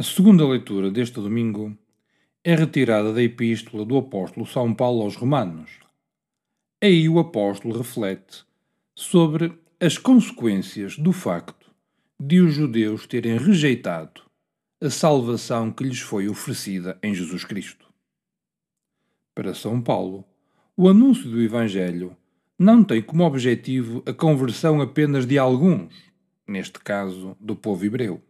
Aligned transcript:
A 0.00 0.02
segunda 0.04 0.46
leitura 0.46 0.92
deste 0.92 1.16
domingo 1.16 1.76
é 2.44 2.54
retirada 2.54 3.12
da 3.12 3.20
Epístola 3.20 3.84
do 3.84 3.98
Apóstolo 3.98 4.46
São 4.46 4.72
Paulo 4.72 5.02
aos 5.02 5.16
Romanos. 5.16 5.72
Aí 6.80 7.08
o 7.08 7.18
apóstolo 7.18 7.76
reflete 7.76 8.44
sobre 8.94 9.52
as 9.80 9.98
consequências 9.98 10.96
do 10.96 11.10
facto 11.10 11.68
de 12.16 12.40
os 12.40 12.54
judeus 12.54 13.08
terem 13.08 13.38
rejeitado 13.38 14.22
a 14.80 14.88
salvação 14.88 15.72
que 15.72 15.82
lhes 15.82 15.98
foi 15.98 16.28
oferecida 16.28 16.96
em 17.02 17.12
Jesus 17.12 17.44
Cristo. 17.44 17.92
Para 19.34 19.52
São 19.52 19.82
Paulo, 19.82 20.24
o 20.76 20.88
anúncio 20.88 21.28
do 21.28 21.42
Evangelho 21.42 22.16
não 22.56 22.84
tem 22.84 23.02
como 23.02 23.24
objetivo 23.24 24.00
a 24.06 24.12
conversão 24.12 24.80
apenas 24.80 25.26
de 25.26 25.40
alguns, 25.40 25.92
neste 26.46 26.78
caso 26.78 27.36
do 27.40 27.56
povo 27.56 27.84
hebreu 27.84 28.22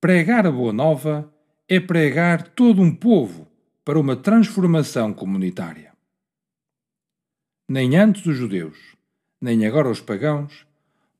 Pregar 0.00 0.46
a 0.46 0.50
Boa 0.50 0.72
Nova 0.72 1.30
é 1.68 1.78
pregar 1.78 2.54
todo 2.54 2.80
um 2.80 2.90
povo 2.90 3.46
para 3.84 4.00
uma 4.00 4.16
transformação 4.16 5.12
comunitária. 5.12 5.92
Nem 7.68 7.98
antes 7.98 8.24
os 8.24 8.34
judeus, 8.34 8.78
nem 9.38 9.66
agora 9.66 9.90
os 9.90 10.00
pagãos, 10.00 10.66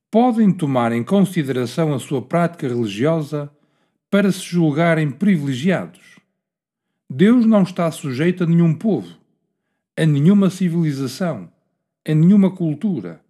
podem 0.09 0.51
tomar 0.51 0.91
em 0.93 1.03
consideração 1.03 1.93
a 1.93 1.99
sua 1.99 2.23
prática 2.23 2.67
religiosa 2.67 3.55
para 4.09 4.31
se 4.31 4.41
julgarem 4.41 5.11
privilegiados. 5.11 6.17
Deus 7.07 7.45
não 7.45 7.61
está 7.61 7.91
sujeito 7.91 8.45
a 8.45 8.47
nenhum 8.47 8.73
povo, 8.73 9.15
a 9.95 10.07
nenhuma 10.07 10.49
civilização, 10.49 11.53
a 12.03 12.15
nenhuma 12.15 12.49
cultura, 12.49 13.23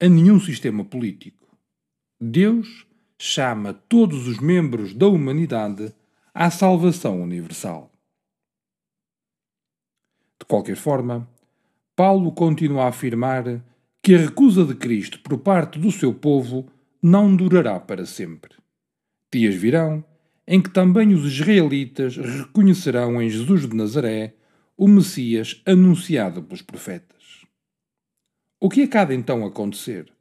a 0.00 0.08
nenhum 0.08 0.40
sistema 0.40 0.82
político. 0.82 1.46
Deus 2.18 2.86
chama 3.26 3.72
todos 3.72 4.28
os 4.28 4.38
membros 4.38 4.92
da 4.92 5.08
humanidade 5.08 5.94
à 6.34 6.50
salvação 6.50 7.22
universal. 7.22 7.90
De 10.38 10.44
qualquer 10.46 10.76
forma, 10.76 11.26
Paulo 11.96 12.32
continua 12.32 12.84
a 12.84 12.88
afirmar 12.88 13.64
que 14.02 14.14
a 14.14 14.18
recusa 14.18 14.62
de 14.66 14.74
Cristo 14.74 15.20
por 15.20 15.38
parte 15.38 15.78
do 15.78 15.90
seu 15.90 16.12
povo 16.12 16.66
não 17.02 17.34
durará 17.34 17.80
para 17.80 18.04
sempre. 18.04 18.54
Dias 19.32 19.54
virão 19.54 20.04
em 20.46 20.60
que 20.60 20.68
também 20.68 21.14
os 21.14 21.24
israelitas 21.24 22.18
reconhecerão 22.18 23.22
em 23.22 23.30
Jesus 23.30 23.66
de 23.66 23.74
Nazaré 23.74 24.34
o 24.76 24.86
Messias 24.86 25.62
anunciado 25.64 26.42
pelos 26.42 26.60
profetas. 26.60 27.46
O 28.60 28.68
que 28.68 28.82
acaba 28.82 29.14
então 29.14 29.46
acontecer? 29.46 30.12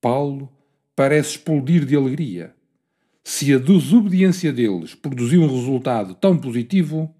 Paulo 0.00 0.48
parece 0.94 1.30
explodir 1.30 1.84
de 1.84 1.96
alegria. 1.96 2.54
Se 3.22 3.52
a 3.54 3.58
desobediência 3.58 4.52
deles 4.52 4.94
produziu 4.94 5.42
um 5.42 5.54
resultado 5.54 6.14
tão 6.14 6.36
positivo, 6.38 7.14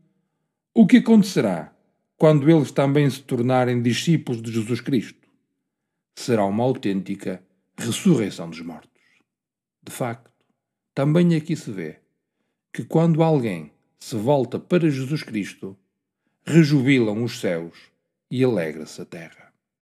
o 0.74 0.86
que 0.86 0.98
acontecerá 0.98 1.74
quando 2.16 2.50
eles 2.50 2.70
também 2.70 3.08
se 3.08 3.22
tornarem 3.22 3.82
discípulos 3.82 4.42
de 4.42 4.52
Jesus 4.52 4.80
Cristo? 4.80 5.28
Será 6.14 6.44
uma 6.44 6.62
autêntica 6.62 7.42
ressurreição 7.76 8.48
dos 8.48 8.60
mortos. 8.60 8.90
De 9.82 9.92
facto, 9.92 10.30
também 10.94 11.34
aqui 11.34 11.56
se 11.56 11.70
vê 11.70 12.00
que 12.72 12.84
quando 12.84 13.22
alguém 13.22 13.72
se 13.98 14.16
volta 14.16 14.58
para 14.58 14.90
Jesus 14.90 15.22
Cristo, 15.22 15.76
rejubilam 16.44 17.22
os 17.22 17.40
céus 17.40 17.76
e 18.30 18.44
alegra-se 18.44 19.00
a 19.00 19.04
terra. 19.04 19.53